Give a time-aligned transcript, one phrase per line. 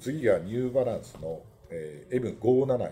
[0.00, 2.88] 次がニューバランスの、えー、M574 は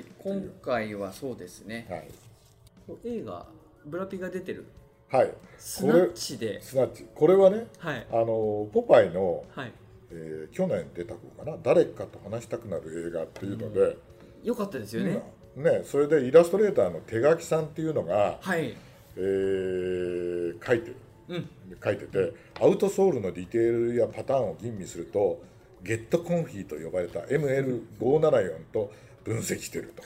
[0.00, 0.04] い。
[0.18, 1.86] 今回はそうですね。
[1.90, 3.46] はい、映画
[3.84, 4.66] ブラピが出てる。
[5.10, 6.60] はい、スナッチで。
[6.62, 7.06] スナッチ。
[7.14, 8.06] これはねはい。
[8.10, 9.72] あのポパイの、はい。
[10.10, 11.56] えー去年出た方かな。
[11.62, 13.96] 誰かと話したくなる映画っていうので、
[14.44, 15.22] よかったですよね、
[15.56, 18.76] ね、それでイラストレーターの手書さんっていうのが、はい。
[19.16, 20.96] えー書いてる。
[21.28, 21.48] うん。
[21.82, 25.42] 書いててアウトソールのディテールやパターンを吟味すると
[25.86, 28.92] ゲットコンフィと呼ばれた ML574 と
[29.24, 30.02] 分析してると。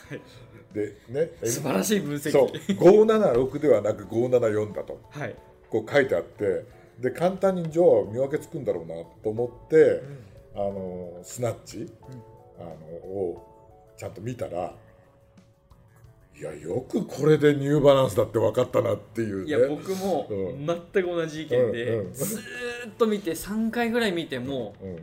[0.74, 2.30] でね、素晴らしい分析。
[2.30, 5.00] そう576ではなく574だと。
[5.10, 5.34] はい。
[5.68, 6.64] こう書いてあって
[7.00, 10.02] で簡単にじゃあ見分けつくんだろうなと思って、
[10.54, 11.90] あのスナッチ、
[12.58, 12.68] あの
[13.08, 14.74] をちゃんと見たら
[16.38, 19.48] いやよくこれでニューバランスだって分かったなっていうね。
[19.48, 20.66] いや僕もうん。
[20.66, 22.12] 全く同じ意見で、うんうん。
[22.12, 25.02] ずーっと見て3回ぐらい見てもうん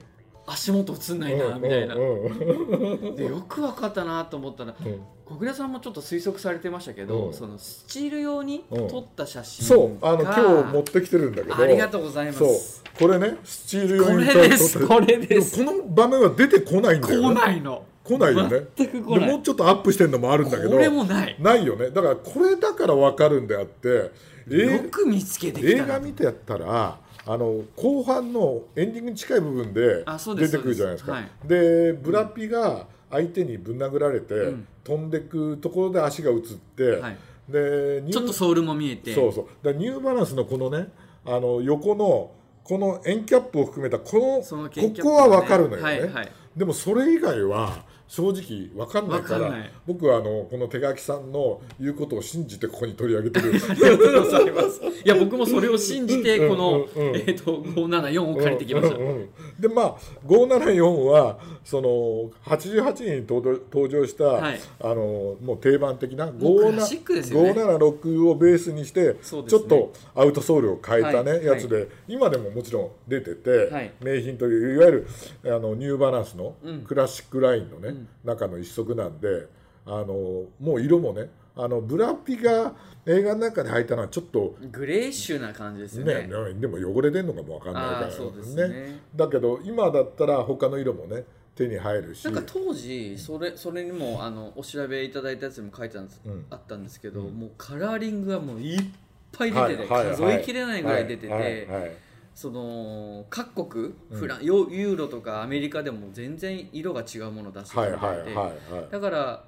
[0.49, 5.01] 足元映んないなみたいな、でよく分かったなと思ったらうん。
[5.25, 7.33] 小倉さんもちょっと推測されてましたけど、うん。
[7.33, 11.57] そのスチール用にうん撮った写真そうあのが今日持ってきてるんだけど。
[11.57, 12.83] ありがとうございます。
[12.97, 15.61] これねスチール用こにれです撮ってこれです。
[15.61, 17.83] もこの場面は出てこないんだよ、ね、来ないの。
[18.05, 18.61] 来ないよね。
[18.77, 19.19] 全く来ない。
[19.19, 21.35] でもうちょっとアップしてんのもあるんだけどこれもない。
[21.39, 21.89] ないよね。
[21.89, 24.11] だからこれだから分かるんであってよ
[24.47, 30.05] 映く見つけてき映たな画見てやったらあの後半のエンディングに近い部分で
[30.37, 31.13] 出てくるじゃないですか。
[31.13, 34.67] そうでブラピが相手にぶん殴られて、ん。
[34.83, 36.39] 飛んでくところで足が映っ
[36.75, 37.17] て、はい。
[37.49, 39.13] でちょっとソールも見えて。
[39.13, 39.45] そうそう。
[39.61, 40.87] だからニューバランスのこのね
[41.25, 42.31] あの横の
[42.63, 46.31] この円キャップを含めたこのそのここは分かるのよね、はいはい。
[46.55, 49.53] でもそれ以外は正直分かんないから
[49.85, 54.81] 僕はあのこの手書きさんの言うことを信じてここに取り上げてるありがとうございます。
[55.03, 58.95] いや僕もそれを信じてこのうんうんうんえっと574を借りてきました。
[58.95, 64.59] うんうんうんでまあ574はその88年に登場した、はい。
[64.79, 67.51] あのもう定番的なもうクラシックですよね。
[67.51, 69.15] 576をベースにして、ね。
[69.21, 71.45] ちょっとアウトソールを変えたね、はい。
[71.45, 73.91] やつで今でももちろん出てて、はい。
[74.01, 75.07] 名品といういわゆる
[75.53, 76.81] あのニューバランスのうん。
[76.83, 78.07] クラシックラインのね、ん。
[78.23, 79.47] 中の一足なんで
[79.85, 82.75] あのもう色もねあのブラピが
[83.05, 86.13] 映画の中で履いたのはちょっとグレーッシュな感じですよね。
[86.13, 86.53] ね。
[86.61, 89.01] でも汚れてんのかもわかんないからあーそうですね。
[89.13, 91.25] だけど今だったら他の色もね
[91.57, 92.23] 手に入るし。
[92.25, 96.03] なんか当時それそれにもあのお調べいただいたやつにも書いてあ
[96.51, 97.33] あったんですけど、うん。
[97.33, 98.83] もうカラーリングがもういっ
[99.31, 101.91] ぱい出てて、はいはい数えきれないぐらい出てて、はいはいはい。
[102.35, 104.19] その各国うん。
[104.19, 108.91] フラン、ヨユーロとかアメリカでも全然色が違うものを出してくはいれてて、はいはいはい。
[108.91, 109.43] だから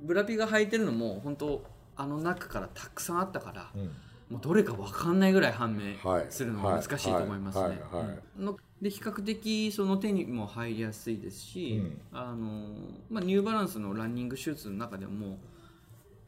[0.00, 1.62] ブラピが履いてるのも本当
[1.96, 3.90] あの中からたくさんあったから、うん
[4.32, 6.26] もうどれか分かんないぐらい判明はい。
[6.30, 7.80] するのが難しいと思いますね。
[8.80, 11.82] で比較的その手にも入りやすいですし、
[12.12, 12.18] うん。
[12.18, 12.74] あの
[13.10, 15.38] まあ、ニューバランスのランニングシューズの中でも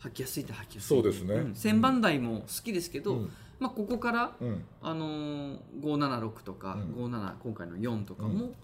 [0.03, 0.89] 履きやすいって履きやすい。
[0.89, 1.37] そうですね。
[1.37, 1.55] ん。
[1.55, 3.31] 千番台も好きですけど、うん。
[3.59, 4.65] まあ、ここから、うん。
[4.83, 7.07] あのー576とか、うん。
[7.07, 8.55] 57今回の4とかも、う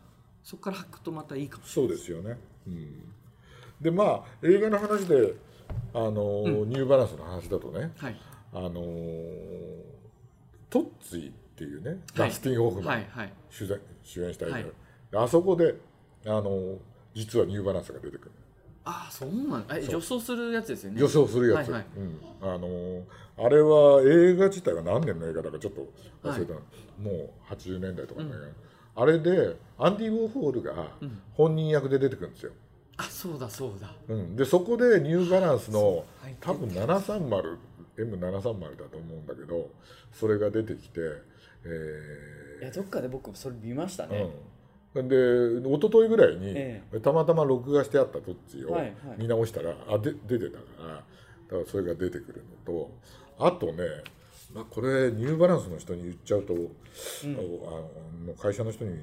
[0.44, 3.02] そこから履くとまたいいかもしそうですよね、うん、
[3.80, 5.34] でまあ映画の話で
[5.94, 7.92] あのー、ニューバランスの話だとね。
[7.96, 8.20] はい
[8.52, 9.82] あのー
[10.68, 12.28] トッツィっていうねはい。
[12.28, 13.32] ダスティン・ホフマン、はいはい。
[13.50, 14.72] 主演主演した映
[15.12, 15.74] 画、あそこで
[16.26, 16.76] あのー
[17.12, 18.30] 実はニューバランスが出てくる。
[18.84, 19.90] ああそうなんえそう。
[19.96, 21.00] 女装するやつですよね。
[21.00, 21.86] 予想するやつ、はいはい。
[21.96, 23.02] うん、あのー
[23.42, 25.86] あれは映画自体は何年の映画だかちょっと
[26.22, 26.60] 忘れた、も
[27.10, 28.32] う80年代とかの映
[28.94, 31.20] 画、あれでアンディ・ウォーホールがうん。
[31.34, 32.52] 本人役で出てくるんですよ、
[32.98, 33.92] あそうだそうだ。
[34.08, 36.36] うん、でそこでニューバランスのはい。
[36.40, 36.68] 多分
[37.96, 39.70] 730M730 だと思うんだけど
[40.12, 41.00] それが出てきて、
[41.64, 48.92] えいやどっかで僕それ見ましたね、ーうん、で一昨日ぐらいに、えたまたま録画してあったどっちをはいはい。
[49.18, 51.04] 見直したら、あで出てたからだか
[51.52, 52.90] らそれが出てくるのと
[53.38, 53.84] あとね、
[54.54, 56.56] まあ、これニューバランスの人に言っちゃうと、あ
[58.26, 58.98] の会社の人に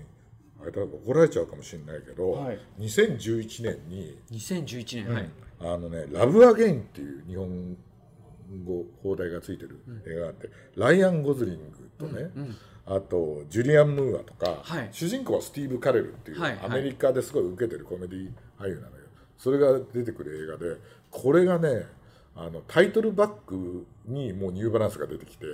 [0.62, 2.60] あれだ怒られちゃうかもしれないけど、はい。
[2.80, 5.30] 2011年に2011年、はい。
[5.60, 7.78] あのね「ラブ・アゲイン」っていう日本
[8.66, 12.56] 語放題がついてる映画があって、ライアン・ゴズリングとね、うん
[12.90, 14.88] あとジュリアン・ムーアとか、はい。
[14.94, 16.66] 主人公はスティーブ・カレルっていう、はいはい。
[16.68, 19.04] アメリカですごい受けてるコメディ俳優なのよ。
[19.38, 20.78] それが出てくる映画で
[21.12, 21.86] これがね
[22.34, 25.46] あのタイトルバックにもうニューバランスが出てきて、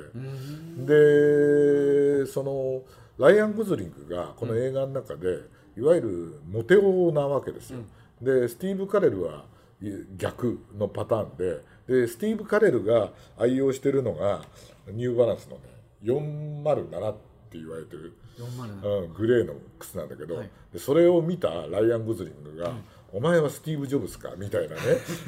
[0.77, 2.81] でその
[3.17, 5.39] ライアン・ゴズリングがこの映画の中で、
[5.75, 7.79] いわゆるモテ男なわけですよ、
[8.21, 9.45] でスティーブ・カレルは
[9.81, 9.87] い
[10.17, 14.43] 逆のパターンででスティーブ・カレルが愛用してるのが
[14.87, 15.61] ニューバランスのね
[16.03, 17.15] 407っ
[17.53, 20.49] って言われてる、407うん、グレーの靴なんだけど、はい。
[20.73, 22.73] でそれを見たライアン・ゴズリングが
[23.13, 24.81] 「お前はスティーブ・ジョブズか?」みたいなね、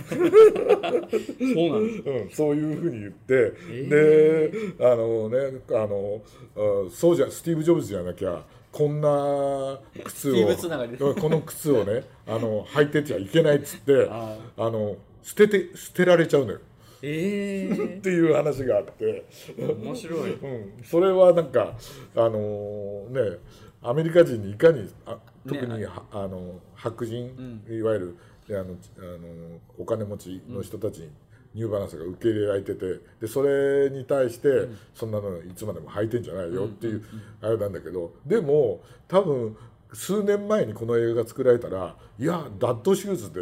[0.10, 1.82] そうなん
[2.24, 6.22] うん、そういうふうに言って、えであのねあの
[6.56, 16.60] あそうじゃスティーブ・ジョブズじゃなきゃこんな靴をこの靴をねあの履いてちゃいけないっつって ああの捨てて捨てられちゃうのよ。
[17.02, 19.26] ええ っていう話があって。
[19.58, 20.34] 面白い。
[20.34, 21.76] うん、それはなんか
[22.16, 23.38] あのーね
[23.82, 25.18] アメリカ人にいかにあ
[25.48, 25.86] 特に、ね。
[25.86, 28.16] はあの白人、いわゆる
[28.48, 31.10] であのあのお金持ちの人たちに
[31.56, 37.04] ニューバランスが受け入れられててでそれに対して、そんなのいつまでも履いてんじゃないよっていう、
[37.42, 39.58] あれなんだけどでも多分
[39.94, 43.42] 数年前にこの映画が作られたらいやダッドシューズで、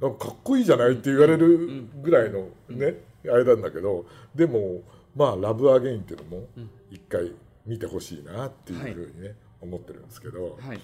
[0.00, 4.82] なんかかっこいいじゃないって言われるぐらいのね、あれなんだけどでも
[5.16, 6.48] まあ「ラブ・アゲイン」っていうのも
[6.90, 7.32] 一回
[7.66, 10.58] 見てほしいなっていうふうにね、思ってるんですけど。
[10.60, 10.80] はい。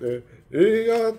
[0.00, 0.22] で
[0.52, 1.12] 映画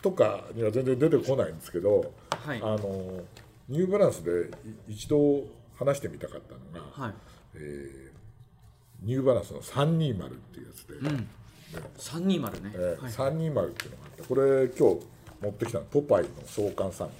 [0.00, 2.60] とかには全然出てこないんですけど、はい。
[2.62, 3.24] あの
[3.68, 4.50] ニューバランスで
[4.88, 5.44] い一度
[5.76, 7.14] 話してみたかったのが、はい。
[7.54, 8.08] えー
[9.00, 11.28] ニューバランスの320っていうやつで、うん
[11.98, 15.06] 320ね、えーはい、320っていうのがあってこれ今日
[15.42, 17.14] 持ってきたのポパイの創刊さんこ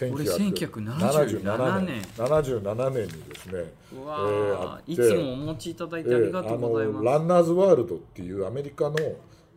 [0.00, 2.02] れ1977年。
[2.16, 8.96] 77年にですねえーいつもお持ちいただいてありがとうございます、えーあのランナーズワールドっていうアメリカの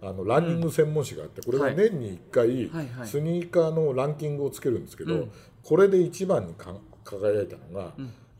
[0.01, 2.69] あのランニング専門誌があって、これが年に1回、
[3.07, 5.31] スニーカーのランキングをつけるんですけど、うん
[5.63, 7.92] これで一番にか輝いたのが、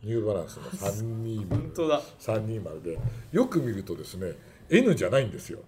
[0.04, 2.00] ニューバランスの320本当だ。
[2.20, 2.98] 320で
[3.32, 4.34] よく見るとですね
[4.70, 5.58] N じゃないんですよ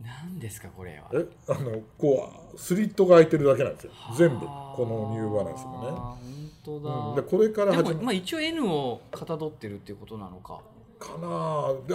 [0.00, 1.10] 何ですかこれは。
[1.12, 3.92] えあのこうスリットが開いてるだけなんですよ。
[4.16, 4.46] 全部。
[4.46, 5.90] このニューバランスもね。
[5.90, 6.18] 本
[6.64, 7.16] 当だ、うん。
[7.16, 10.60] でこれから始ままあ、一応 N をかたどってるっていうことなのか。
[10.98, 11.26] かな。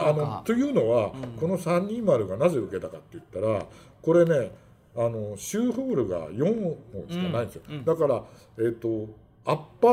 [0.04, 1.40] あのというのは、うん。
[1.40, 3.66] この320がなぜ受けたかって言ったら
[4.02, 4.52] これね
[4.95, 7.75] あのシューホールが4本しかないんですよ、うん。
[7.75, 7.86] うん。
[7.86, 8.24] だから、
[8.57, 9.13] えー、と
[9.45, 9.88] アッパ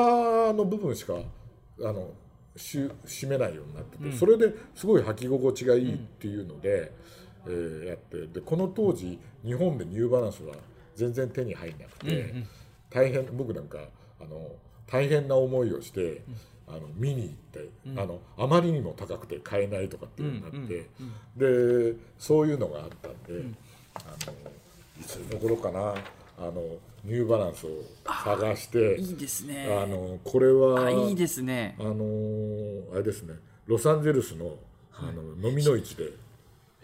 [0.51, 2.11] ーの部分しかあの
[2.57, 4.13] し締めないようになってて、うん。
[4.13, 6.93] それですごい履き心地がいいっていうので、
[7.47, 10.55] えーやってでこの当時日本でニューバランスは
[10.95, 12.47] 全然手に入んなくて、うんうん。
[12.91, 13.79] 大変僕なんか
[14.21, 14.51] あの
[14.87, 16.23] 大変な思いをして、
[16.69, 17.99] あの見に行って、うん。
[17.99, 23.57] あのあまりにも高くて買えないとかっていうのになって、うんうんでそういうのがあったんで、ん。
[23.95, 24.33] あの
[25.01, 25.95] いつの頃かな
[26.39, 26.63] あの
[27.05, 27.71] ニューバランスを
[28.05, 29.67] 探していいですね。
[29.71, 31.77] あのこれはあいいですね。
[31.79, 31.95] あの
[32.93, 33.35] あれですね
[33.67, 34.57] ロサンゼルスの
[34.93, 36.11] あの飲みの市で、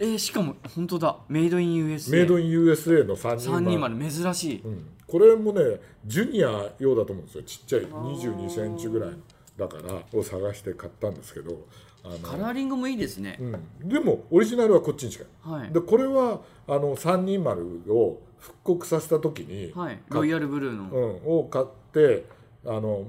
[0.02, 1.16] えー、しかも本当だ。
[1.28, 7.44] メイドイン USA メイドイン USA の3人320珍しい、うん、これもねジュニア用だと思うんですよ。
[7.44, 7.82] ちっちゃい。
[7.82, 9.10] 2 2センチぐらい
[9.56, 11.66] だからを探して買ったんですけど
[12.02, 15.72] あカの、ラーリングもいいですね、うん、でもオリジナルはこっちにしかはい。
[15.72, 20.00] でこれはあの320を復刻させた時に、はい。
[20.08, 22.24] ロイヤルブルーの、うん、を買って
[22.66, 23.04] あの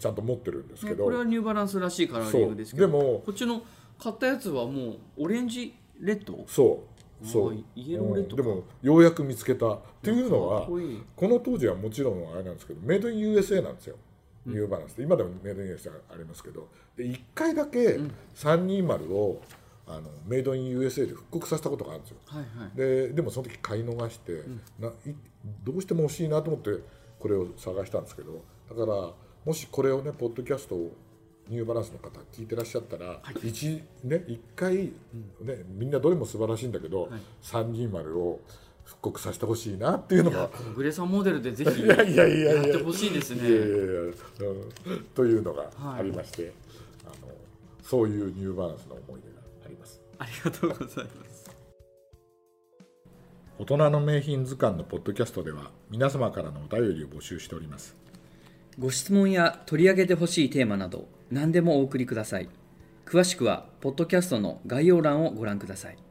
[0.00, 2.88] ちゃんと持ってるんですけど、ねこれはニューバランスらしいカラーリングですけど。
[2.88, 3.62] でもこっちの
[3.96, 6.44] 買ったやつはもうオレンジレッド？
[6.46, 6.84] そ
[7.22, 7.26] う。
[7.26, 7.64] そう。
[7.74, 8.42] イエローレッドか。
[8.42, 8.48] うん。
[8.48, 9.72] でもようやく見つけた。
[9.72, 10.66] っていうのかはっ
[11.16, 13.96] この当時はもちろんあれなんですけどメイドイン USA なんですよ。
[14.44, 15.02] ニューバランスで。
[15.02, 16.68] 今でもメイドイン USA ありますけど。
[16.96, 17.98] で1回だけ
[18.34, 19.42] 320を
[19.88, 22.16] あのメイドイン USA で復刻させたことがあるんですよ。
[22.26, 22.76] はいはい。
[22.76, 24.42] ででもその時買い逃して、
[24.78, 24.92] ない
[25.64, 26.70] どうしても欲しいなと思って
[27.18, 29.12] これを探したんですけどだから
[29.44, 30.92] もしこれをねポッドキャストを
[31.48, 34.92] ニューバランスの方聞いてらっしゃったら、一ね一回、ね
[35.68, 37.10] みんなどれも素晴らしいんだけど、はい。
[37.42, 38.40] 320を
[38.84, 40.50] 復刻させてほしいなっていうのが。
[40.74, 41.96] グレさんモデルでぜひいやっ
[42.64, 43.40] てほしいですね。
[45.14, 46.52] というのがありまして、
[47.04, 47.32] あの
[47.82, 50.00] そういうニューバランスの思い出があります。
[50.18, 51.36] ありがとうございます。
[53.58, 57.96] 大人の名品図鑑のポッドキャストでは皆様からのお便りを募集しております
[58.78, 62.48] ご質問や取り上げてほしいテーマなど何でもお送りください。
[63.06, 66.05] 詳しくはポッドキャストの概要欄をご覧ください。